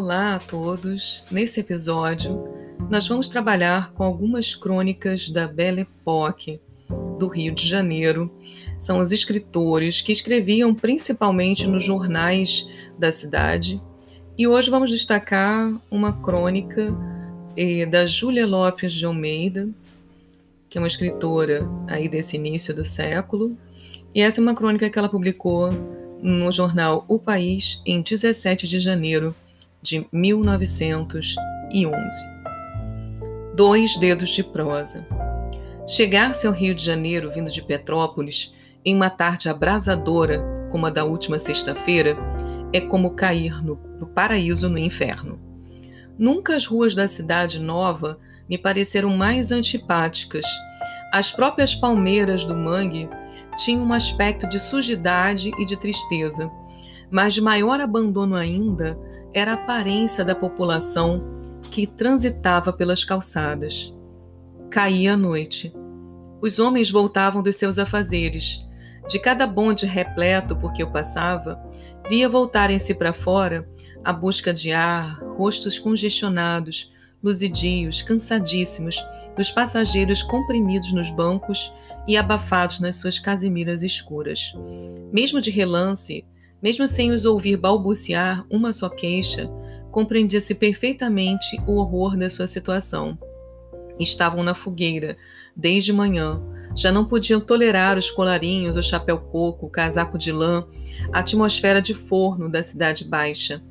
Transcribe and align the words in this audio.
Olá 0.00 0.36
a 0.36 0.38
todos! 0.38 1.24
Nesse 1.28 1.58
episódio, 1.58 2.48
nós 2.88 3.08
vamos 3.08 3.28
trabalhar 3.28 3.92
com 3.94 4.04
algumas 4.04 4.54
crônicas 4.54 5.28
da 5.28 5.48
Belle 5.48 5.80
Époque, 5.80 6.60
do 7.18 7.26
Rio 7.26 7.52
de 7.52 7.66
Janeiro. 7.66 8.32
São 8.78 9.00
os 9.00 9.10
escritores 9.10 10.00
que 10.00 10.12
escreviam 10.12 10.72
principalmente 10.72 11.66
nos 11.66 11.82
jornais 11.82 12.70
da 12.96 13.10
cidade. 13.10 13.82
E 14.38 14.46
hoje 14.46 14.70
vamos 14.70 14.88
destacar 14.88 15.76
uma 15.90 16.12
crônica 16.12 16.96
eh, 17.56 17.84
da 17.84 18.06
Júlia 18.06 18.46
Lopes 18.46 18.92
de 18.92 19.04
Almeida, 19.04 19.68
que 20.70 20.78
é 20.78 20.80
uma 20.80 20.86
escritora 20.86 21.68
aí 21.88 22.08
desse 22.08 22.36
início 22.36 22.72
do 22.72 22.84
século. 22.84 23.58
E 24.14 24.22
essa 24.22 24.40
é 24.40 24.42
uma 24.42 24.54
crônica 24.54 24.88
que 24.88 24.96
ela 24.96 25.08
publicou 25.08 25.70
no 26.22 26.52
jornal 26.52 27.04
O 27.08 27.18
País 27.18 27.82
em 27.84 28.00
17 28.00 28.68
de 28.68 28.78
janeiro 28.78 29.34
de 29.88 30.06
1911. 30.12 31.38
Dois 33.54 33.96
dedos 33.96 34.28
de 34.30 34.44
prosa. 34.44 35.06
Chegar-se 35.86 36.46
ao 36.46 36.52
Rio 36.52 36.74
de 36.74 36.84
Janeiro 36.84 37.32
vindo 37.32 37.50
de 37.50 37.62
Petrópolis 37.62 38.54
em 38.84 38.94
uma 38.94 39.08
tarde 39.08 39.48
abrasadora 39.48 40.44
como 40.70 40.84
a 40.84 40.90
da 40.90 41.06
última 41.06 41.38
sexta-feira 41.38 42.18
é 42.70 42.82
como 42.82 43.14
cair 43.14 43.64
no, 43.64 43.80
no 43.98 44.06
paraíso 44.06 44.68
no 44.68 44.76
inferno. 44.76 45.40
Nunca 46.18 46.54
as 46.54 46.66
ruas 46.66 46.94
da 46.94 47.08
cidade 47.08 47.58
nova 47.58 48.18
me 48.46 48.58
pareceram 48.58 49.16
mais 49.16 49.50
antipáticas. 49.50 50.44
As 51.10 51.32
próprias 51.32 51.74
palmeiras 51.74 52.44
do 52.44 52.54
mangue 52.54 53.08
tinham 53.56 53.84
um 53.84 53.94
aspecto 53.94 54.46
de 54.46 54.60
sujidade 54.60 55.50
e 55.58 55.64
de 55.64 55.78
tristeza, 55.78 56.50
mas 57.10 57.32
de 57.32 57.40
maior 57.40 57.80
abandono 57.80 58.36
ainda 58.36 59.07
era 59.32 59.52
a 59.52 59.54
aparência 59.54 60.24
da 60.24 60.34
população 60.34 61.22
que 61.70 61.86
transitava 61.86 62.72
pelas 62.72 63.04
calçadas. 63.04 63.92
Caía 64.70 65.14
a 65.14 65.16
noite. 65.16 65.72
Os 66.40 66.58
homens 66.58 66.90
voltavam 66.90 67.42
dos 67.42 67.56
seus 67.56 67.78
afazeres. 67.78 68.64
De 69.08 69.18
cada 69.18 69.46
bonde 69.46 69.86
repleto 69.86 70.56
por 70.56 70.72
que 70.72 70.82
eu 70.82 70.90
passava, 70.90 71.60
via 72.08 72.28
voltarem-se 72.28 72.94
para 72.94 73.12
fora 73.12 73.68
à 74.04 74.12
busca 74.12 74.52
de 74.52 74.72
ar, 74.72 75.18
rostos 75.36 75.78
congestionados, 75.78 76.92
luzidios, 77.22 78.02
cansadíssimos, 78.02 79.02
dos 79.36 79.50
passageiros 79.50 80.22
comprimidos 80.22 80.92
nos 80.92 81.10
bancos 81.10 81.72
e 82.06 82.16
abafados 82.16 82.80
nas 82.80 82.96
suas 82.96 83.18
casimiras 83.18 83.82
escuras. 83.82 84.52
Mesmo 85.12 85.40
de 85.40 85.50
relance, 85.50 86.24
mesmo 86.62 86.88
sem 86.88 87.10
os 87.10 87.24
ouvir 87.24 87.56
balbuciar 87.56 88.44
uma 88.50 88.72
só 88.72 88.88
queixa, 88.88 89.50
compreendia-se 89.90 90.54
perfeitamente 90.54 91.60
o 91.66 91.76
horror 91.76 92.16
da 92.16 92.28
sua 92.28 92.46
situação. 92.46 93.18
Estavam 93.98 94.42
na 94.42 94.54
fogueira, 94.54 95.16
desde 95.56 95.92
manhã. 95.92 96.40
Já 96.76 96.92
não 96.92 97.04
podiam 97.04 97.40
tolerar 97.40 97.98
os 97.98 98.10
colarinhos, 98.10 98.76
o 98.76 98.82
chapéu 98.82 99.18
coco, 99.18 99.66
o 99.66 99.70
casaco 99.70 100.16
de 100.16 100.30
lã, 100.30 100.66
a 101.12 101.20
atmosfera 101.20 101.82
de 101.82 101.94
forno 101.94 102.48
da 102.48 102.62
cidade 102.62 103.04
baixa. 103.04 103.62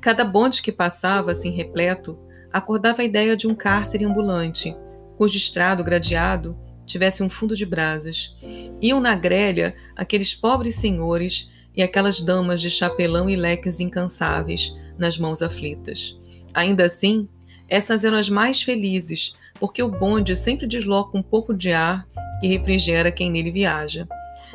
Cada 0.00 0.24
bonde 0.24 0.62
que 0.62 0.72
passava, 0.72 1.32
assim 1.32 1.50
repleto, 1.50 2.18
acordava 2.50 3.02
a 3.02 3.04
ideia 3.04 3.36
de 3.36 3.46
um 3.46 3.54
cárcere 3.54 4.04
ambulante, 4.04 4.74
cujo 5.18 5.36
estrado 5.36 5.84
gradeado 5.84 6.56
tivesse 6.86 7.22
um 7.22 7.28
fundo 7.28 7.54
de 7.54 7.66
brasas. 7.66 8.36
Iam 8.80 9.00
na 9.00 9.14
grelha 9.14 9.74
aqueles 9.94 10.34
pobres 10.34 10.76
senhores 10.76 11.50
e 11.76 11.82
aquelas 11.82 12.20
damas 12.20 12.60
de 12.60 12.70
chapelão 12.70 13.28
e 13.28 13.36
leques 13.36 13.80
incansáveis 13.80 14.76
nas 14.98 15.16
mãos 15.18 15.42
aflitas. 15.42 16.18
Ainda 16.52 16.84
assim, 16.84 17.28
essas 17.68 18.04
eram 18.04 18.18
as 18.18 18.28
mais 18.28 18.62
felizes, 18.62 19.34
porque 19.58 19.82
o 19.82 19.88
bonde 19.88 20.34
sempre 20.36 20.66
desloca 20.66 21.16
um 21.16 21.22
pouco 21.22 21.54
de 21.54 21.72
ar 21.72 22.06
que 22.40 22.48
refrigera 22.48 23.12
quem 23.12 23.30
nele 23.30 23.52
viaja. 23.52 24.08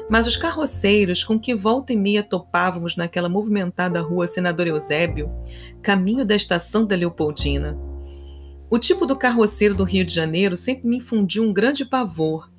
Mas 0.09 0.27
os 0.27 0.35
carroceiros 0.35 1.23
com 1.23 1.39
que 1.39 1.55
volta 1.55 1.93
e 1.93 1.95
meia 1.95 2.21
topávamos 2.21 2.95
naquela 2.95 3.29
movimentada 3.29 4.01
rua 4.01 4.27
Senador 4.27 4.67
Eusébio, 4.67 5.31
caminho 5.81 6.25
da 6.25 6.35
estação 6.35 6.85
da 6.85 6.95
Leopoldina. 6.95 7.79
O 8.69 8.77
tipo 8.77 9.05
do 9.05 9.15
carroceiro 9.15 9.73
do 9.73 9.83
Rio 9.83 10.03
de 10.03 10.13
Janeiro 10.13 10.57
sempre 10.57 10.87
me 10.87 10.97
infundiu 10.97 11.43
um 11.43 11.53
grande 11.53 11.85
pavor. 11.85 12.51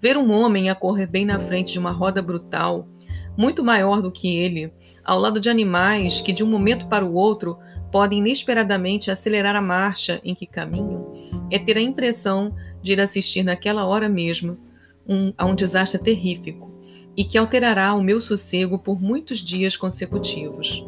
Ver 0.00 0.16
um 0.16 0.32
homem 0.32 0.68
a 0.68 0.74
correr 0.74 1.06
bem 1.06 1.24
na 1.24 1.38
frente 1.38 1.74
de 1.74 1.78
uma 1.78 1.92
roda 1.92 2.20
brutal, 2.20 2.88
muito 3.36 3.64
maior 3.64 4.00
do 4.00 4.10
que 4.10 4.36
ele, 4.36 4.72
ao 5.04 5.18
lado 5.18 5.40
de 5.40 5.50
animais 5.50 6.20
que 6.20 6.32
de 6.32 6.44
um 6.44 6.48
momento 6.48 6.86
para 6.86 7.04
o 7.04 7.14
outro 7.14 7.58
podem 7.90 8.20
inesperadamente 8.20 9.10
acelerar 9.10 9.54
a 9.54 9.60
marcha 9.60 10.20
em 10.24 10.34
que 10.34 10.46
caminham, 10.46 11.12
é 11.50 11.58
ter 11.58 11.76
a 11.76 11.80
impressão 11.80 12.54
de 12.82 12.92
ir 12.92 13.00
assistir 13.00 13.42
naquela 13.42 13.84
hora 13.84 14.08
mesmo 14.08 14.58
um, 15.06 15.32
a 15.36 15.44
um 15.44 15.54
desastre 15.54 16.00
terrífico 16.00 16.72
e 17.16 17.24
que 17.24 17.36
alterará 17.36 17.92
o 17.94 18.02
meu 18.02 18.20
sossego 18.20 18.78
por 18.78 19.00
muitos 19.00 19.40
dias 19.40 19.76
consecutivos. 19.76 20.84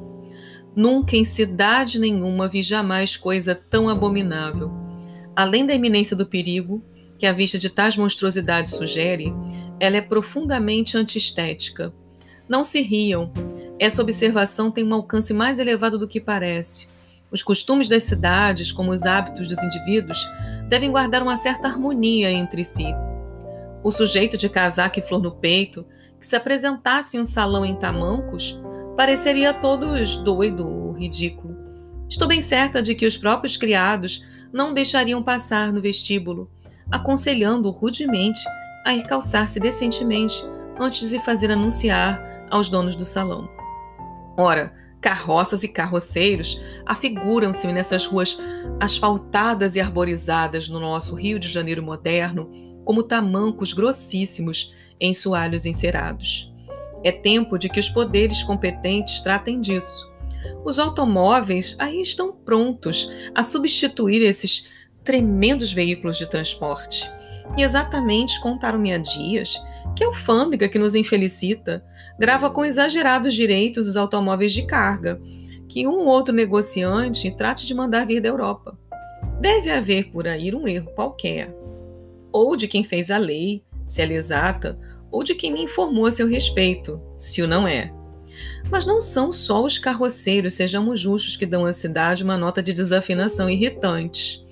Nunca 0.74 1.16
em 1.16 1.24
cidade 1.24 1.98
nenhuma 1.98 2.48
vi 2.48 2.62
jamais 2.62 3.16
coisa 3.16 3.54
tão 3.54 3.88
abominável. 3.88 4.72
Além 5.36 5.66
da 5.66 5.74
iminência 5.74 6.16
do 6.16 6.26
perigo, 6.26 6.82
que 7.18 7.26
a 7.26 7.32
vista 7.32 7.58
de 7.58 7.68
tais 7.68 7.96
monstruosidades 7.96 8.72
sugere, 8.72 9.32
ela 9.78 9.96
é 9.96 10.00
profundamente 10.00 10.96
antiestética, 10.96 11.94
não 12.48 12.64
se 12.64 12.80
riam. 12.82 13.30
Essa 13.78 14.02
observação 14.02 14.70
tem 14.70 14.84
um 14.84 14.94
alcance 14.94 15.32
mais 15.32 15.58
elevado 15.58 15.98
do 15.98 16.08
que 16.08 16.20
parece. 16.20 16.88
Os 17.30 17.42
costumes 17.42 17.88
das 17.88 18.04
cidades, 18.04 18.70
como 18.70 18.92
os 18.92 19.04
hábitos 19.04 19.48
dos 19.48 19.62
indivíduos, 19.62 20.24
devem 20.68 20.90
guardar 20.90 21.22
uma 21.22 21.36
certa 21.36 21.68
harmonia 21.68 22.30
entre 22.30 22.64
si. 22.64 22.86
O 23.82 23.90
sujeito 23.90 24.36
de 24.38 24.48
casaco 24.48 24.98
e 24.98 25.02
flor 25.02 25.20
no 25.20 25.32
peito, 25.32 25.84
que 26.20 26.26
se 26.26 26.36
apresentasse 26.36 27.16
em 27.16 27.20
um 27.20 27.24
salão 27.24 27.64
em 27.64 27.74
tamancos, 27.74 28.60
pareceria 28.96 29.50
a 29.50 29.54
todos 29.54 30.16
doido 30.16 30.66
ou 30.66 30.92
ridículo. 30.92 31.56
Estou 32.08 32.28
bem 32.28 32.40
certa 32.40 32.80
de 32.80 32.94
que 32.94 33.06
os 33.06 33.16
próprios 33.16 33.56
criados 33.56 34.24
não 34.52 34.72
deixariam 34.72 35.22
passar 35.22 35.72
no 35.72 35.80
vestíbulo, 35.80 36.48
aconselhando-o 36.90 37.72
rudemente 37.72 38.40
a 38.86 38.94
ir 38.94 39.02
calçar-se 39.02 39.58
decentemente 39.58 40.40
antes 40.78 41.10
de 41.10 41.18
fazer 41.24 41.50
anunciar 41.50 42.33
aos 42.50 42.68
donos 42.68 42.96
do 42.96 43.04
salão. 43.04 43.48
Ora, 44.36 44.74
carroças 45.00 45.62
e 45.62 45.68
carroceiros 45.68 46.60
afiguram-se 46.86 47.66
nessas 47.68 48.06
ruas 48.06 48.38
asfaltadas 48.80 49.76
e 49.76 49.80
arborizadas 49.80 50.68
no 50.68 50.80
nosso 50.80 51.14
Rio 51.14 51.38
de 51.38 51.48
Janeiro 51.48 51.82
moderno 51.82 52.50
como 52.84 53.02
tamancos 53.02 53.72
grossíssimos 53.72 54.74
em 55.00 55.12
soalhos 55.12 55.66
encerados. 55.66 56.52
É 57.02 57.12
tempo 57.12 57.58
de 57.58 57.68
que 57.68 57.78
os 57.78 57.88
poderes 57.90 58.42
competentes 58.42 59.20
tratem 59.20 59.60
disso. 59.60 60.10
Os 60.64 60.78
automóveis 60.78 61.76
aí 61.78 62.00
estão 62.00 62.32
prontos 62.32 63.10
a 63.34 63.42
substituir 63.42 64.22
esses 64.22 64.68
tremendos 65.04 65.70
veículos 65.70 66.16
de 66.16 66.26
transporte. 66.26 67.10
E 67.58 67.62
exatamente 67.62 68.40
contaram-me 68.40 68.92
há 68.92 68.98
dias 68.98 69.54
que 69.94 70.02
a 70.02 70.06
alfândega 70.06 70.68
que 70.68 70.78
nos 70.78 70.94
infelicita 70.94 71.84
grava 72.18 72.50
com 72.50 72.64
exagerados 72.64 73.34
direitos 73.34 73.86
os 73.86 73.96
automóveis 73.96 74.52
de 74.52 74.62
carga, 74.62 75.20
que 75.68 75.86
um 75.86 75.98
ou 75.98 76.06
outro 76.06 76.34
negociante 76.34 77.30
trate 77.30 77.66
de 77.66 77.74
mandar 77.74 78.06
vir 78.06 78.20
da 78.20 78.28
Europa. 78.28 78.78
Deve 79.40 79.70
haver 79.70 80.10
por 80.10 80.28
aí 80.28 80.54
um 80.54 80.68
erro 80.68 80.92
qualquer, 80.94 81.54
ou 82.32 82.56
de 82.56 82.68
quem 82.68 82.84
fez 82.84 83.10
a 83.10 83.18
lei, 83.18 83.62
se 83.86 84.00
ela 84.00 84.12
é 84.12 84.16
exata, 84.16 84.78
ou 85.10 85.22
de 85.22 85.34
quem 85.34 85.52
me 85.52 85.62
informou 85.62 86.06
a 86.06 86.12
seu 86.12 86.26
respeito, 86.26 87.00
se 87.16 87.42
o 87.42 87.48
não 87.48 87.66
é. 87.66 87.92
Mas 88.70 88.84
não 88.84 89.00
são 89.00 89.32
só 89.32 89.64
os 89.64 89.78
carroceiros, 89.78 90.54
sejamos 90.54 91.00
justos, 91.00 91.36
que 91.36 91.46
dão 91.46 91.64
à 91.64 91.72
cidade 91.72 92.24
uma 92.24 92.36
nota 92.36 92.62
de 92.62 92.72
desafinação 92.72 93.48
irritante. 93.48 94.43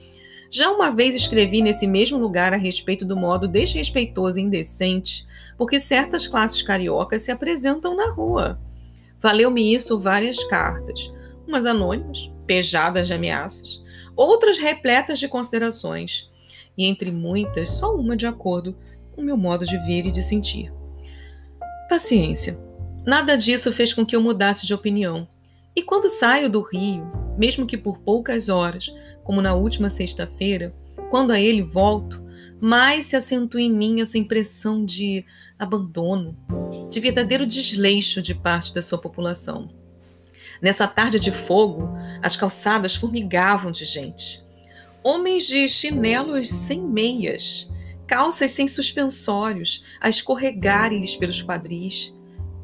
Já 0.54 0.70
uma 0.70 0.90
vez 0.90 1.14
escrevi 1.14 1.62
nesse 1.62 1.86
mesmo 1.86 2.18
lugar 2.18 2.52
a 2.52 2.58
respeito 2.58 3.06
do 3.06 3.16
modo 3.16 3.48
desrespeitoso 3.48 4.38
e 4.38 4.42
indecente 4.42 5.26
porque 5.56 5.80
certas 5.80 6.26
classes 6.26 6.60
cariocas 6.60 7.22
se 7.22 7.30
apresentam 7.30 7.96
na 7.96 8.10
rua. 8.10 8.60
Valeu-me 9.18 9.72
isso 9.72 9.98
várias 9.98 10.42
cartas, 10.44 11.10
umas 11.46 11.64
anônimas, 11.64 12.30
pejadas 12.46 13.06
de 13.06 13.14
ameaças, 13.14 13.82
outras 14.14 14.58
repletas 14.58 15.18
de 15.18 15.28
considerações, 15.28 16.30
e 16.76 16.84
entre 16.84 17.10
muitas, 17.10 17.70
só 17.70 17.94
uma 17.94 18.14
de 18.14 18.26
acordo 18.26 18.76
com 19.12 19.22
o 19.22 19.24
meu 19.24 19.36
modo 19.36 19.64
de 19.64 19.78
ver 19.86 20.04
e 20.04 20.10
de 20.10 20.22
sentir. 20.22 20.70
Paciência. 21.88 22.58
Nada 23.06 23.36
disso 23.36 23.72
fez 23.72 23.94
com 23.94 24.04
que 24.04 24.16
eu 24.16 24.20
mudasse 24.20 24.66
de 24.66 24.74
opinião. 24.74 25.26
E 25.74 25.82
quando 25.82 26.10
saio 26.10 26.50
do 26.50 26.60
Rio, 26.60 27.10
mesmo 27.38 27.66
que 27.66 27.78
por 27.78 27.98
poucas 27.98 28.48
horas, 28.48 28.92
como 29.24 29.42
na 29.42 29.54
última 29.54 29.90
sexta-feira, 29.90 30.74
quando 31.10 31.30
a 31.30 31.40
ele 31.40 31.62
volto, 31.62 32.22
mais 32.60 33.06
se 33.06 33.16
acentua 33.16 33.60
em 33.60 33.72
mim 33.72 34.00
essa 34.00 34.16
impressão 34.16 34.84
de 34.84 35.24
abandono, 35.58 36.36
de 36.88 37.00
verdadeiro 37.00 37.46
desleixo 37.46 38.22
de 38.22 38.34
parte 38.34 38.72
da 38.74 38.82
sua 38.82 38.98
população. 38.98 39.68
Nessa 40.60 40.86
tarde 40.86 41.18
de 41.18 41.32
fogo, 41.32 41.88
as 42.22 42.36
calçadas 42.36 42.94
formigavam 42.94 43.72
de 43.72 43.84
gente. 43.84 44.44
Homens 45.02 45.46
de 45.46 45.68
chinelos 45.68 46.48
sem 46.48 46.80
meias, 46.80 47.68
calças 48.06 48.52
sem 48.52 48.68
suspensórios, 48.68 49.84
a 50.00 50.08
escorregarem-lhes 50.08 51.16
pelos 51.16 51.42
quadris, 51.42 52.14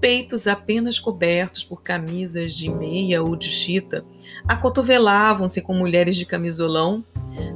peitos 0.01 0.47
apenas 0.47 0.99
cobertos 0.99 1.65
por 1.65 1.83
camisas 1.83 2.55
de 2.55 2.69
meia 2.71 3.23
ou 3.23 3.37
de 3.37 3.49
chita, 3.49 4.05
acotovelavam-se 4.47 5.63
com 5.63 5.75
mulheres 5.75 6.17
de 6.17 6.25
camisolão, 6.25 7.05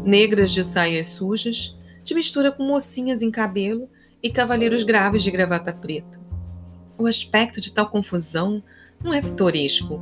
negras 0.05 0.51
de 0.51 0.65
saias 0.65 1.09
sujas, 1.09 1.77
de 2.03 2.15
mistura 2.15 2.51
com 2.51 2.65
mocinhas 2.65 3.23
em 3.23 3.31
cabelo 3.31 3.89
e 4.23 4.31
cavalheiros 4.31 4.83
graves 4.83 5.23
de 5.23 5.31
gravata 5.31 5.73
preta. 5.73 6.21
O 6.99 7.07
aspecto 7.07 7.61
de 7.61 7.73
tal 7.73 7.89
confusão 7.89 8.63
não 9.03 9.13
é 9.13 9.21
pitoresco, 9.21 10.01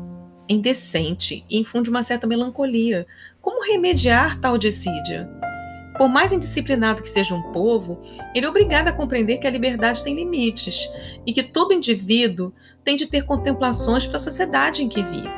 é 0.49 0.53
indecente 0.53 1.45
e 1.49 1.59
infunde 1.59 1.89
uma 1.89 2.03
certa 2.03 2.27
melancolia. 2.27 3.07
Como 3.41 3.65
remediar 3.65 4.39
tal 4.41 4.59
dissídia? 4.59 5.29
Por 6.01 6.09
mais 6.09 6.33
indisciplinado 6.33 7.03
que 7.03 7.11
seja 7.11 7.35
um 7.35 7.53
povo, 7.53 8.01
ele 8.35 8.47
é 8.47 8.49
obrigado 8.49 8.89
a 8.89 8.93
compreender 8.93 9.37
que 9.37 9.47
a 9.47 9.51
liberdade 9.51 10.03
tem 10.03 10.15
limites 10.15 10.89
e 11.27 11.33
que 11.35 11.43
todo 11.43 11.75
indivíduo 11.75 12.55
tem 12.83 12.97
de 12.97 13.05
ter 13.05 13.27
contemplações 13.27 14.07
para 14.07 14.17
a 14.17 14.21
sociedade 14.21 14.83
em 14.83 14.89
que 14.89 15.03
vive. 15.03 15.29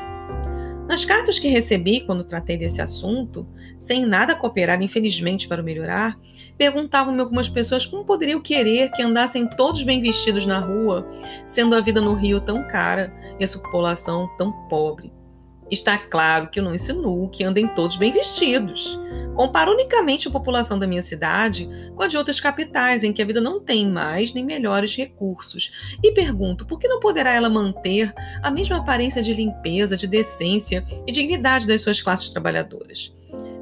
Nas 0.88 1.04
cartas 1.04 1.36
que 1.40 1.48
recebi 1.48 2.02
quando 2.06 2.22
tratei 2.22 2.56
desse 2.56 2.80
assunto, 2.80 3.44
sem 3.76 4.06
nada 4.06 4.36
cooperar, 4.36 4.80
infelizmente, 4.80 5.48
para 5.48 5.60
o 5.60 5.64
melhorar, 5.64 6.16
perguntavam-me 6.56 7.18
algumas 7.18 7.48
pessoas 7.48 7.84
como 7.84 8.04
poderiam 8.04 8.40
querer 8.40 8.92
que 8.92 9.02
andassem 9.02 9.50
todos 9.56 9.82
bem 9.82 10.00
vestidos 10.00 10.46
na 10.46 10.60
rua, 10.60 11.04
sendo 11.44 11.74
a 11.74 11.80
vida 11.80 12.00
no 12.00 12.14
Rio 12.14 12.40
tão 12.40 12.62
cara 12.68 13.12
e 13.40 13.44
a 13.44 13.48
população 13.48 14.30
tão 14.38 14.52
pobre. 14.68 15.12
Está 15.72 15.96
claro 15.96 16.50
que 16.50 16.60
eu 16.60 16.64
não 16.64 16.74
insinuo 16.74 17.30
que 17.30 17.42
andem 17.42 17.66
todos 17.66 17.96
bem 17.96 18.12
vestidos. 18.12 19.00
Comparo 19.34 19.72
unicamente 19.72 20.28
a 20.28 20.30
população 20.30 20.78
da 20.78 20.86
minha 20.86 21.02
cidade 21.02 21.66
com 21.96 22.02
a 22.02 22.06
de 22.06 22.18
outras 22.18 22.38
capitais, 22.38 23.02
em 23.02 23.10
que 23.10 23.22
a 23.22 23.24
vida 23.24 23.40
não 23.40 23.58
tem 23.58 23.88
mais 23.88 24.34
nem 24.34 24.44
melhores 24.44 24.94
recursos. 24.94 25.72
E 26.02 26.12
pergunto, 26.12 26.66
por 26.66 26.78
que 26.78 26.86
não 26.86 27.00
poderá 27.00 27.32
ela 27.32 27.48
manter 27.48 28.12
a 28.42 28.50
mesma 28.50 28.76
aparência 28.76 29.22
de 29.22 29.32
limpeza, 29.32 29.96
de 29.96 30.06
decência 30.06 30.84
e 31.06 31.10
dignidade 31.10 31.66
das 31.66 31.80
suas 31.80 32.02
classes 32.02 32.28
trabalhadoras? 32.28 33.10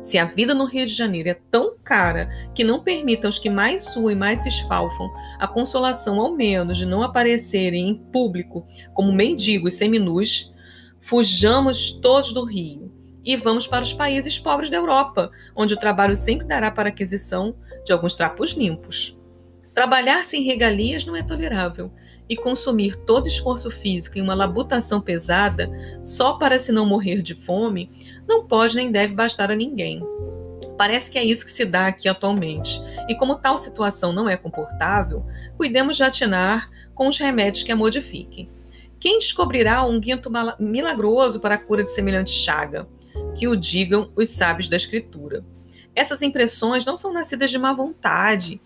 Se 0.02 0.18
a 0.18 0.24
vida 0.24 0.52
no 0.52 0.64
Rio 0.64 0.86
de 0.86 0.92
Janeiro 0.92 1.28
é 1.28 1.38
tão 1.48 1.76
cara 1.84 2.28
que 2.56 2.64
não 2.64 2.82
permite 2.82 3.24
aos 3.24 3.38
que 3.38 3.48
mais 3.48 3.84
suam 3.84 4.10
e 4.10 4.16
mais 4.16 4.40
se 4.40 4.48
esfalfam 4.48 5.08
a 5.38 5.46
consolação, 5.46 6.20
ao 6.20 6.34
menos, 6.34 6.76
de 6.76 6.86
não 6.86 7.04
aparecerem 7.04 7.88
em 7.88 7.94
público 7.94 8.66
como 8.94 9.12
mendigos 9.12 9.74
seminus, 9.74 10.52
Fujamos 11.00 11.90
todos 11.90 12.32
do 12.32 12.44
Rio 12.44 12.92
e 13.24 13.36
vamos 13.36 13.66
para 13.66 13.82
os 13.82 13.92
países 13.92 14.38
pobres 14.38 14.70
da 14.70 14.76
Europa, 14.76 15.30
onde 15.54 15.74
o 15.74 15.78
trabalho 15.78 16.16
sempre 16.16 16.46
dará 16.46 16.70
para 16.70 16.88
aquisição 16.88 17.54
de 17.84 17.92
alguns 17.92 18.14
trapos 18.14 18.52
limpos. 18.52 19.18
Trabalhar 19.74 20.24
sem 20.24 20.42
regalias 20.42 21.04
não 21.04 21.16
é 21.16 21.22
tolerável, 21.22 21.92
e 22.30 22.36
consumir 22.36 22.94
todo 22.94 23.26
esforço 23.26 23.72
físico 23.72 24.16
em 24.16 24.22
uma 24.22 24.36
labutação 24.36 25.00
pesada 25.00 25.68
só 26.04 26.34
para 26.34 26.60
se 26.60 26.70
não 26.70 26.86
morrer 26.86 27.22
de 27.22 27.34
fome 27.34 27.90
não 28.28 28.46
pode 28.46 28.76
nem 28.76 28.92
deve 28.92 29.16
bastar 29.16 29.50
a 29.50 29.56
ninguém. 29.56 30.00
Parece 30.78 31.10
que 31.10 31.18
é 31.18 31.24
isso 31.24 31.44
que 31.44 31.50
se 31.50 31.64
dá 31.64 31.88
aqui 31.88 32.08
atualmente, 32.08 32.80
e 33.08 33.16
como 33.16 33.34
tal 33.34 33.58
situação 33.58 34.12
não 34.12 34.28
é 34.28 34.36
confortável, 34.36 35.26
cuidemos 35.56 35.96
de 35.96 36.04
atinar 36.04 36.70
com 36.94 37.08
os 37.08 37.18
remédios 37.18 37.64
que 37.64 37.72
a 37.72 37.76
modifiquem. 37.76 38.48
Quem 39.00 39.18
descobrirá 39.18 39.82
um 39.82 39.98
guinto 39.98 40.30
milagroso 40.58 41.40
para 41.40 41.54
a 41.54 41.58
cura 41.58 41.82
de 41.82 41.90
semelhante 41.90 42.30
chaga? 42.30 42.86
Que 43.34 43.48
o 43.48 43.56
digam 43.56 44.12
os 44.14 44.28
sábios 44.28 44.68
da 44.68 44.76
Escritura. 44.76 45.42
Essas 45.96 46.20
impressões 46.20 46.84
não 46.84 46.96
são 46.96 47.10
nascidas 47.10 47.50
de 47.50 47.56
má 47.56 47.72
vontade, 47.72 48.60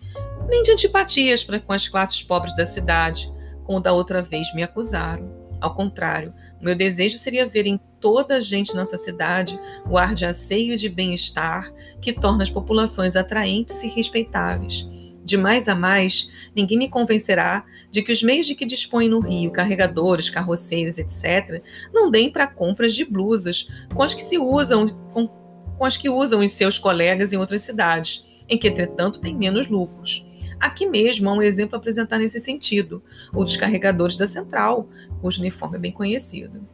nem 0.49 0.61
de 0.61 0.71
antipatias 0.71 1.41
para 1.41 1.59
com 1.59 1.71
as 1.71 1.87
classes 1.87 2.21
pobres 2.21 2.53
da 2.55 2.65
cidade, 2.65 3.33
como 3.63 3.79
da 3.79 3.93
outra 3.93 4.21
vez 4.21 4.53
me 4.53 4.61
acusaram. 4.61 5.33
Ao 5.61 5.73
contrário, 5.73 6.33
meu 6.61 6.75
desejo 6.75 7.17
seria 7.17 7.47
ver 7.47 7.65
em 7.65 7.79
toda 8.01 8.35
a 8.35 8.39
gente 8.41 8.75
nessa 8.75 8.97
cidade 8.97 9.57
o 9.89 9.97
ar 9.97 10.13
de 10.13 10.25
asseio 10.25 10.73
e 10.73 10.77
de 10.77 10.89
bem-estar 10.89 11.73
que 12.01 12.11
torna 12.11 12.43
as 12.43 12.49
populações 12.49 13.15
atraentes 13.15 13.81
e 13.83 13.87
respeitáveis. 13.87 14.85
De 15.25 15.37
mais 15.37 15.67
a 15.67 15.73
mais, 15.73 16.29
ninguém 16.55 16.77
me 16.77 16.87
convencerá 16.87 17.65
de 17.89 18.03
que 18.03 18.11
os 18.11 18.21
meios 18.21 18.45
de 18.45 18.53
que 18.53 18.65
dispõe 18.65 19.09
no 19.09 19.19
Rio, 19.19 19.51
carregadores, 19.51 20.29
carroceiros, 20.29 20.99
etc., 20.99 21.63
não 21.91 22.11
deem 22.11 22.29
para 22.29 22.45
compras 22.45 22.93
de 22.93 23.03
blusas 23.03 23.67
com 23.93 24.03
as 24.03 24.13
que 24.13 24.23
se 24.23 24.37
usam 24.37 24.87
com, 25.11 25.27
com 25.27 25.83
as 25.83 25.97
que 25.97 26.09
usam 26.09 26.41
os 26.41 26.51
seus 26.51 26.77
colegas 26.77 27.33
em 27.33 27.37
outras 27.37 27.63
cidades, 27.63 28.23
em 28.47 28.55
que, 28.55 28.67
entretanto, 28.67 29.19
têm 29.19 29.35
menos 29.35 29.67
lucros. 29.67 30.23
Aqui 30.59 30.85
mesmo 30.85 31.27
há 31.27 31.33
um 31.33 31.41
exemplo 31.41 31.75
a 31.75 31.79
apresentar 31.79 32.19
nesse 32.19 32.39
sentido, 32.39 33.01
o 33.33 33.43
dos 33.43 33.57
carregadores 33.57 34.15
da 34.15 34.27
Central, 34.27 34.87
cujo 35.21 35.41
uniforme 35.41 35.77
é 35.77 35.79
bem 35.79 35.91
conhecido. 35.91 36.67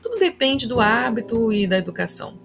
Tudo 0.00 0.20
depende 0.20 0.68
do 0.68 0.80
hábito 0.80 1.52
e 1.52 1.66
da 1.66 1.78
educação. 1.78 2.38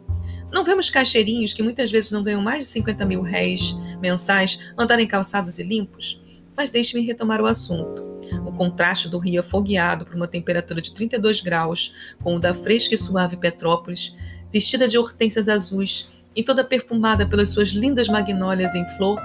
Não 0.52 0.64
vemos 0.64 0.90
caixeirinhos 0.90 1.54
que 1.54 1.64
muitas 1.64 1.90
vezes 1.90 2.12
não 2.12 2.22
ganham 2.22 2.42
mais 2.42 2.60
de 2.60 2.66
50 2.66 3.06
mil 3.06 3.22
réis 3.22 3.76
mensais 4.04 4.60
andarem 4.78 5.08
calçados 5.08 5.58
e 5.58 5.64
limpos? 5.64 6.22
Mas 6.56 6.70
deixe-me 6.70 7.06
retomar 7.06 7.42
o 7.42 7.48
assunto. 7.48 8.04
O 8.46 8.52
contraste 8.52 9.08
do 9.08 9.18
rio 9.18 9.40
afogueado 9.40 10.06
por 10.06 10.16
uma 10.16 10.28
temperatura 10.28 10.82
de 10.82 10.94
32 10.94 11.40
graus 11.40 11.96
com 12.22 12.36
o 12.36 12.40
da 12.40 12.54
fresca 12.54 12.94
e 12.94 12.98
suave 12.98 13.38
Petrópolis, 13.38 14.16
vestida 14.52 14.88
de 14.88 14.98
hortênsias 14.98 15.48
azuis 15.48 16.10
e 16.36 16.44
toda 16.44 16.64
perfumada 16.64 17.26
pelas 17.26 17.50
suas 17.50 17.70
lindas 17.70 18.08
magnólias 18.10 18.76
em 18.76 18.86
flor, 18.98 19.20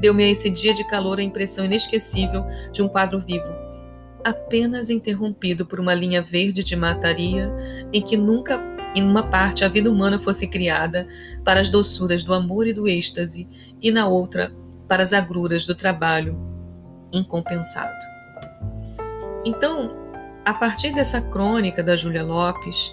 deu-me 0.00 0.24
a 0.24 0.30
esse 0.30 0.50
dia 0.50 0.74
de 0.74 0.86
calor 0.88 1.18
a 1.20 1.22
impressão 1.22 1.64
inesquecível 1.64 2.44
de 2.72 2.82
um 2.82 2.88
quadro 2.88 3.20
vivo, 3.20 3.48
apenas 4.24 4.90
interrompido 4.90 5.64
por 5.64 5.78
uma 5.78 5.94
linha 5.94 6.22
verde 6.22 6.64
de 6.64 6.74
mataria 6.74 7.52
em 7.92 8.02
que 8.02 8.16
nunca 8.16 8.58
em 8.94 9.02
uma 9.02 9.22
parte 9.22 9.64
a 9.64 9.68
vida 9.68 9.90
humana 9.90 10.18
fosse 10.18 10.46
criada 10.46 11.06
para 11.44 11.60
as 11.60 11.68
doçuras 11.68 12.22
do 12.22 12.32
amor 12.32 12.66
e 12.66 12.72
do 12.72 12.88
êxtase, 12.88 13.48
e 13.82 13.90
na 13.90 14.06
outra 14.06 14.54
para 14.88 15.02
as 15.02 15.12
agruras 15.12 15.66
do 15.66 15.74
trabalho 15.74 16.38
incompensado. 17.12 17.94
Então, 19.44 19.94
a 20.44 20.54
partir 20.54 20.92
dessa 20.94 21.20
crônica 21.20 21.82
da 21.82 21.96
Júlia 21.96 22.22
Lopes, 22.22 22.92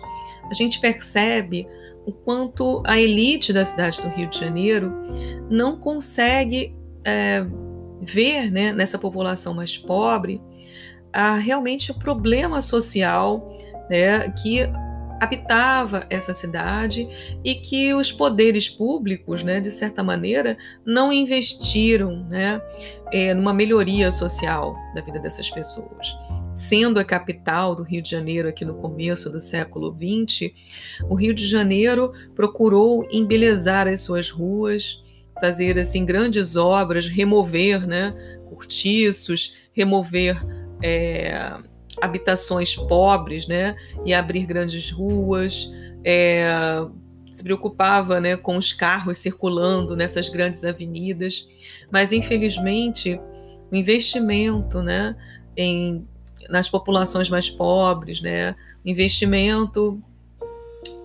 a 0.50 0.53
gente 0.53 0.79
percebe 0.79 1.67
o 2.05 2.12
quanto 2.12 2.81
a 2.86 3.00
elite 3.00 3.53
da 3.53 3.63
cidade 3.63 4.01
do 4.01 4.10
Rio 4.10 4.27
de 4.27 4.39
Janeiro 4.39 4.91
não 5.50 5.77
consegue 5.77 6.75
é, 7.05 7.46
ver 8.01 8.51
né, 8.51 8.74
nessa 8.74 8.98
população 8.98 9.53
mais 9.53 9.77
pobre 9.77 10.41
a, 11.13 11.36
realmente 11.36 11.91
o 11.91 11.96
problema 11.96 12.62
social 12.62 13.48
né, 13.89 14.29
que 14.29 14.62
habitava 15.22 16.08
essa 16.10 16.34
cidade 16.34 17.08
e 17.46 17.54
que 17.54 17.94
os 17.94 18.12
poderes 18.12 18.68
públicos, 18.68 19.44
né, 19.44 19.60
de 19.60 19.70
certa 19.70 20.04
maneira, 20.04 20.58
não 20.84 21.13
investiram 21.13 22.25
né, 22.28 22.60
é, 23.13 23.32
numa 23.32 23.54
melhoria 23.54 24.12
social 24.12 24.75
da 24.96 25.01
vida 25.01 25.20
dessas 25.20 25.48
pessoas. 25.48 26.08
Sendo 26.56 27.00
a 27.00 27.06
capital 27.06 27.75
do 27.75 27.84
Rio 27.84 28.01
de 28.01 28.10
Janeiro 28.10 28.50
aqui 28.50 28.66
no 28.66 28.74
começo 28.74 29.30
do 29.30 29.40
século 29.40 29.96
XX, 29.96 30.51
o 31.08 31.13
Rio 31.13 31.36
de 31.36 31.48
Janeiro 31.48 32.12
procurou 32.36 33.08
embelezar 33.12 33.88
as 33.88 34.01
suas 34.01 34.32
ruas, 34.32 35.04
fazer 35.40 35.78
assim 35.78 36.04
grandes 36.04 36.56
obras, 36.56 37.08
remover 37.08 37.86
né, 37.88 38.12
cortiços, 38.50 39.56
remover 39.72 40.44
é, 40.82 41.60
habitações 42.01 42.75
pobres, 42.75 43.48
né, 43.48 43.75
e 44.05 44.13
abrir 44.13 44.46
grandes 44.46 44.89
ruas, 44.89 45.72
é, 46.03 46.46
se 47.31 47.43
preocupava, 47.43 48.20
né, 48.20 48.36
com 48.36 48.58
os 48.58 48.74
carros 48.74 49.20
circulando 49.20 49.96
nessas 49.96 50.27
grandes 50.27 50.63
avenidas, 50.63 51.48
mas 51.91 52.12
infelizmente 52.12 53.20
o 53.72 53.75
investimento, 53.75 54.81
né, 54.81 55.15
em 55.55 56.05
nas 56.50 56.67
populações 56.67 57.29
mais 57.29 57.50
pobres, 57.50 58.20
né, 58.20 58.55
investimento 58.84 60.01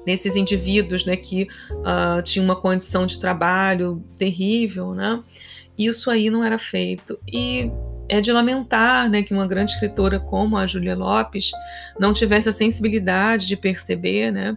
nesses 0.05 0.35
indivíduos, 0.35 1.05
né, 1.05 1.17
que 1.17 1.47
uh, 1.71 2.23
tinham 2.23 2.45
uma 2.45 2.57
condição 2.57 3.07
de 3.07 3.21
trabalho 3.21 4.03
terrível, 4.17 4.93
né, 4.93 5.23
isso 5.79 6.11
aí 6.11 6.31
não 6.31 6.43
era 6.43 6.59
feito. 6.59 7.19
E 7.31 7.71
é 8.09 8.21
de 8.21 8.33
lamentar 8.33 9.09
né, 9.09 9.23
que 9.23 9.33
uma 9.33 9.47
grande 9.47 9.73
escritora 9.73 10.21
como 10.21 10.57
a 10.57 10.67
Júlia 10.67 10.95
Lopes 10.95 11.51
não 11.99 12.13
tivesse 12.13 12.49
a 12.49 12.53
sensibilidade 12.53 13.47
de 13.47 13.57
perceber 13.57 14.31
né, 14.31 14.57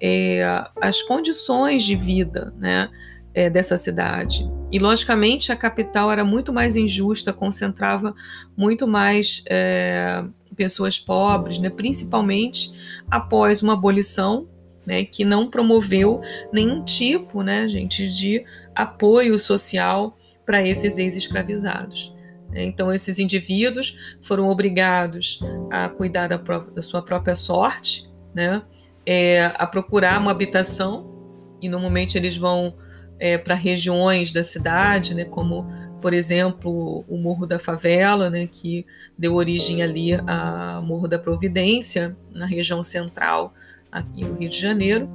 é, 0.00 0.64
as 0.80 1.02
condições 1.02 1.82
de 1.84 1.96
vida 1.96 2.52
né, 2.56 2.88
é, 3.34 3.50
dessa 3.50 3.76
cidade. 3.76 4.48
E, 4.70 4.78
logicamente, 4.78 5.50
a 5.50 5.56
capital 5.56 6.10
era 6.10 6.24
muito 6.24 6.52
mais 6.52 6.76
injusta, 6.76 7.32
concentrava 7.32 8.14
muito 8.56 8.86
mais 8.86 9.42
é, 9.48 10.24
pessoas 10.56 10.98
pobres, 10.98 11.58
né, 11.58 11.70
principalmente 11.70 12.72
após 13.10 13.62
uma 13.62 13.72
abolição 13.72 14.48
né, 14.86 15.04
que 15.04 15.24
não 15.24 15.50
promoveu 15.50 16.20
nenhum 16.52 16.84
tipo, 16.84 17.42
né, 17.42 17.68
gente, 17.68 18.08
de 18.08 18.44
apoio 18.74 19.38
social 19.38 20.16
para 20.44 20.62
esses 20.66 20.98
ex-escravizados. 20.98 22.13
Então, 22.62 22.92
esses 22.92 23.18
indivíduos 23.18 23.96
foram 24.20 24.48
obrigados 24.48 25.40
a 25.70 25.88
cuidar 25.88 26.28
da, 26.28 26.36
da 26.36 26.82
sua 26.82 27.02
própria 27.02 27.34
sorte, 27.34 28.08
né, 28.34 28.62
é, 29.06 29.46
a 29.56 29.66
procurar 29.66 30.20
uma 30.20 30.30
habitação, 30.30 31.12
e 31.60 31.68
normalmente 31.68 32.16
eles 32.16 32.36
vão 32.36 32.74
é, 33.18 33.38
para 33.38 33.54
regiões 33.54 34.32
da 34.32 34.44
cidade, 34.44 35.14
né, 35.14 35.24
como, 35.24 35.66
por 36.00 36.12
exemplo, 36.12 37.04
o 37.08 37.16
Morro 37.16 37.46
da 37.46 37.58
Favela, 37.58 38.28
né, 38.30 38.46
que 38.46 38.84
deu 39.16 39.34
origem 39.34 39.82
ali 39.82 40.14
ao 40.14 40.82
Morro 40.82 41.08
da 41.08 41.18
Providência, 41.18 42.16
na 42.32 42.46
região 42.46 42.82
central 42.82 43.54
aqui 43.90 44.24
no 44.24 44.34
Rio 44.34 44.50
de 44.50 44.60
Janeiro, 44.60 45.08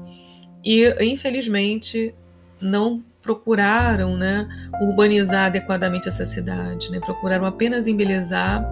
e 0.64 0.88
infelizmente 1.04 2.16
não 2.62 3.04
procuraram 3.22 4.16
né, 4.16 4.48
urbanizar 4.82 5.48
adequadamente 5.48 6.08
essa 6.08 6.26
cidade, 6.26 6.90
né, 6.92 7.00
procuraram 7.00 7.46
apenas 7.46 7.88
embelezar 7.88 8.64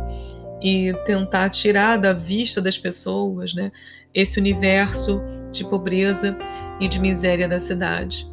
e 0.62 0.94
tentar 1.06 1.50
tirar 1.50 1.98
da 1.98 2.14
vista 2.14 2.62
das 2.62 2.78
pessoas 2.78 3.54
né, 3.54 3.72
esse 4.14 4.40
universo 4.40 5.22
de 5.52 5.64
pobreza 5.64 6.38
e 6.80 6.88
de 6.88 7.00
miséria 7.00 7.48
da 7.48 7.60
cidade. 7.60 8.28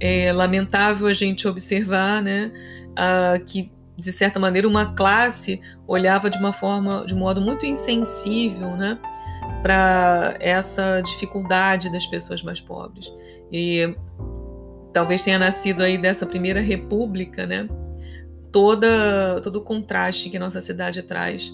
É 0.00 0.32
lamentável 0.32 1.06
a 1.06 1.14
gente 1.14 1.46
observar 1.46 2.22
né, 2.22 2.50
que, 3.46 3.70
de 3.96 4.12
certa 4.12 4.38
maneira, 4.38 4.68
uma 4.68 4.94
classe 4.94 5.60
olhava 5.86 6.30
de 6.30 6.38
uma 6.38 6.52
forma, 6.52 7.04
de 7.06 7.14
um 7.14 7.18
modo 7.18 7.40
muito 7.40 7.64
insensível 7.64 8.76
né, 8.76 8.98
para 9.62 10.36
essa 10.40 11.00
dificuldade 11.00 11.90
das 11.90 12.06
pessoas 12.06 12.42
mais 12.42 12.60
pobres. 12.60 13.10
E 13.52 13.94
talvez 14.94 15.24
tenha 15.24 15.38
nascido 15.38 15.82
aí 15.82 15.98
dessa 15.98 16.24
primeira 16.24 16.60
república, 16.60 17.44
né? 17.44 17.68
Toda, 18.52 19.40
todo 19.42 19.56
o 19.56 19.60
contraste 19.60 20.30
que 20.30 20.38
nossa 20.38 20.60
cidade 20.62 21.02
traz, 21.02 21.52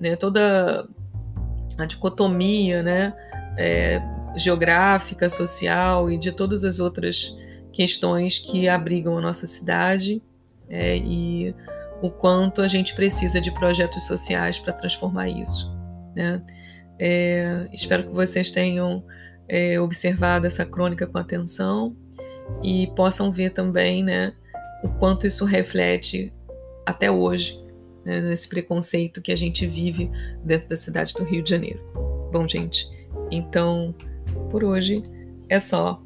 né? 0.00 0.14
Toda 0.14 0.88
a 1.76 1.84
dicotomia, 1.84 2.82
né? 2.82 3.12
É, 3.58 4.00
geográfica, 4.36 5.28
social 5.28 6.08
e 6.08 6.16
de 6.16 6.30
todas 6.30 6.64
as 6.64 6.78
outras 6.78 7.36
questões 7.72 8.38
que 8.38 8.68
abrigam 8.68 9.18
a 9.18 9.20
nossa 9.20 9.46
cidade 9.46 10.22
é, 10.68 10.96
e 10.96 11.54
o 12.00 12.10
quanto 12.10 12.62
a 12.62 12.68
gente 12.68 12.94
precisa 12.94 13.40
de 13.40 13.50
projetos 13.50 14.06
sociais 14.06 14.58
para 14.58 14.72
transformar 14.72 15.28
isso, 15.28 15.68
né? 16.14 16.40
É, 17.00 17.68
espero 17.72 18.04
que 18.04 18.10
vocês 18.10 18.52
tenham 18.52 19.02
é, 19.48 19.80
observado 19.80 20.46
essa 20.46 20.64
crônica 20.64 21.06
com 21.06 21.18
atenção 21.18 21.96
e 22.62 22.86
possam 22.94 23.30
ver 23.32 23.50
também 23.50 24.02
né, 24.02 24.32
o 24.82 24.88
quanto 24.88 25.26
isso 25.26 25.44
reflete 25.44 26.32
até 26.86 27.10
hoje 27.10 27.60
né, 28.04 28.20
nesse 28.20 28.48
preconceito 28.48 29.22
que 29.22 29.32
a 29.32 29.36
gente 29.36 29.66
vive 29.66 30.10
dentro 30.44 30.68
da 30.68 30.76
cidade 30.76 31.14
do 31.14 31.24
Rio 31.24 31.42
de 31.42 31.50
Janeiro. 31.50 31.80
Bom, 32.32 32.46
gente, 32.48 32.86
então 33.30 33.94
por 34.50 34.64
hoje 34.64 35.02
é 35.48 35.60
só. 35.60 36.02